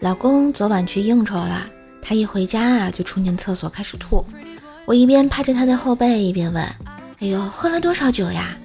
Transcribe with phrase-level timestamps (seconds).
[0.00, 1.66] 老公昨晚去应酬了，
[2.00, 4.24] 他一回家啊就冲进厕所开始吐。
[4.86, 6.64] 我一边拍着他的后背，一边问
[7.20, 8.56] ：“哎呦，喝了多少酒呀？”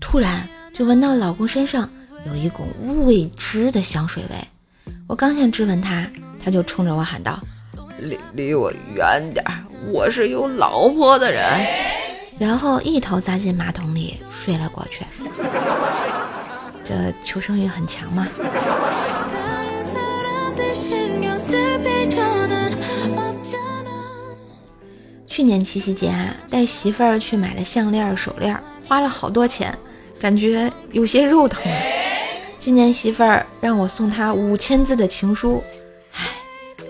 [0.00, 1.86] 突然就闻到老公身上
[2.26, 2.64] 有一股
[3.04, 4.92] 未知的香水味。
[5.06, 6.06] 我刚想质问他，
[6.42, 7.38] 他就冲着我喊道
[8.00, 9.44] ：“离离我远点，
[9.92, 11.44] 我是有老婆的人。”
[12.40, 15.04] 然后一头扎进马桶里睡了过去。
[16.82, 18.26] 这求生欲很强嘛。
[25.26, 29.76] 去年七夕节啊，带媳妇儿去买了项链、手链，花了好多钱，
[30.20, 31.72] 感觉有些肉疼。
[32.58, 35.62] 今年媳妇儿让我送她五千字的情书，
[36.14, 36.20] 唉，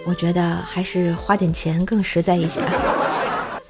[0.04, 2.60] 我觉得还是花点钱更实在一些。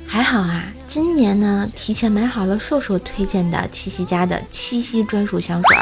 [0.07, 5.75] 还好啊，今年呢，提前买好了瘦瘦推荐的七夕家的七夕专属香水，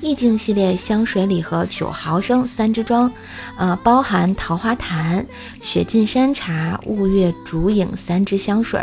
[0.00, 3.12] 意境系列香水礼盒九毫升三支装，
[3.56, 5.26] 呃，包含桃花潭、
[5.60, 8.80] 雪尽山茶、雾月竹影三支香水，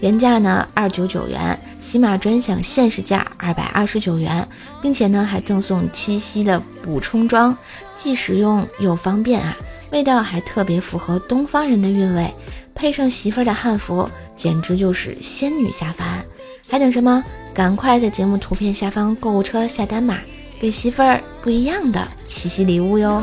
[0.00, 4.48] 原价呢二九九元，喜马专享限时价二百二十九元，
[4.80, 7.54] 并且呢还赠送七夕的补充装，
[7.94, 9.54] 既实用又方便啊，
[9.92, 12.34] 味道还特别符合东方人的韵味。
[12.78, 16.24] 配上媳妇儿的汉服，简直就是仙女下凡！
[16.70, 17.24] 还等什么？
[17.52, 20.20] 赶快在节目图片下方购物车下单码，
[20.60, 23.20] 给媳妇儿不一样的七夕礼物哟！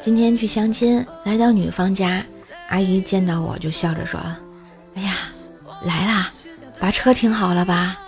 [0.00, 2.24] 今天去相亲，来到女方家，
[2.68, 4.20] 阿姨见到我就笑着说
[4.94, 5.14] ：“哎呀，
[5.82, 6.30] 来啦，
[6.78, 7.98] 把车停好了吧？”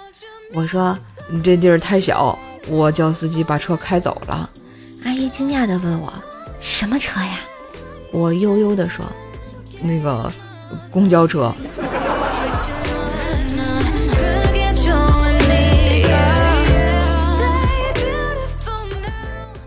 [0.55, 0.97] 我说
[1.29, 2.39] ：“你这地儿太小。”
[2.69, 4.49] 我叫司机把车开走了。
[5.05, 6.13] 阿姨惊讶地问我
[6.61, 7.41] ：“什么车呀？”
[8.13, 9.05] 我悠悠地说
[9.81, 10.33] ：“那个
[10.91, 11.53] 公交车。”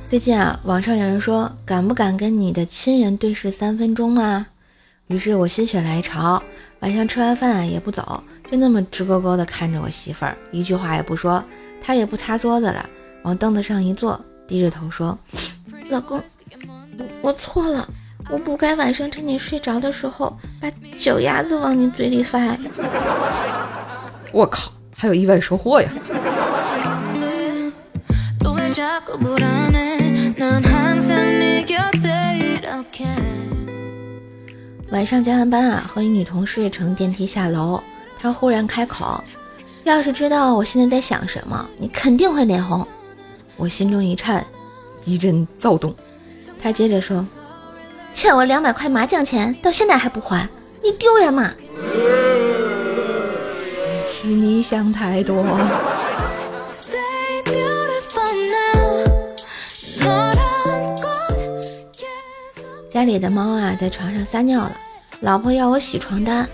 [0.07, 4.45] 最近啊，网上有人说：“敢不敢跟你的亲人对视三分钟啊？”
[5.07, 6.41] 于是我心血来潮，
[6.81, 11.43] 晚上吃完饭啊也不走，就那么直勾勾的看着我媳妇儿，一句话也不说。
[11.83, 12.89] 他也不擦桌子了，
[13.23, 14.17] 往凳子上一坐，
[14.47, 15.17] 低着头说
[15.91, 16.23] ：“老公，
[16.97, 17.85] 我我错了，
[18.29, 22.57] 我不该晚上趁你睡着的时候把脚丫子往你嘴里塞。”
[24.31, 25.89] 我靠，还有意外收获呀！
[34.91, 37.81] 晚上加完班啊，和一女同事乘电梯下楼，
[38.19, 39.23] 她忽然开口。
[39.83, 42.87] 要是知道我现在在想什么，你肯定会脸红。
[43.57, 44.45] 我心中一颤，
[45.03, 45.93] 一阵躁动。
[46.61, 47.25] 他接着说
[48.13, 50.47] ：“欠我两百块麻将钱，到现在还不还，
[50.81, 51.51] 你丢人吗？”
[54.07, 55.43] 是你想太多。
[62.89, 64.77] 家里的猫啊，在床上撒尿了，
[65.19, 66.47] 老婆要我洗床单，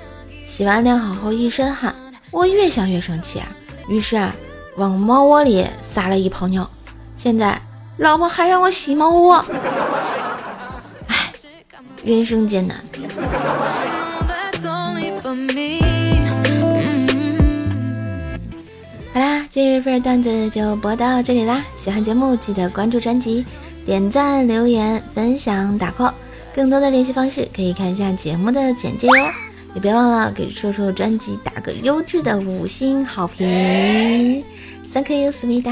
[0.47, 1.93] 洗完晾好后一身汗。
[2.31, 3.47] 我越想越生气啊，
[3.87, 4.35] 于是啊，
[4.77, 6.69] 往猫窝里撒了一泡尿。
[7.15, 7.61] 现在
[7.97, 9.45] 老婆还让我洗猫窝，
[11.07, 11.33] 唉，
[12.03, 12.77] 人生艰难。
[19.11, 21.63] 好啦，今日份段子就播到这里啦！
[21.75, 23.43] 喜欢节目记得关注专辑、
[23.85, 26.13] 点赞、留言、分享、打 call。
[26.55, 29.48] 更多的联系方式可以看一下节目的简介哟。
[29.73, 34.43] 也别忘了给瘦瘦专辑打个优质的五星好评
[34.91, 35.71] ，Thank you，思密达。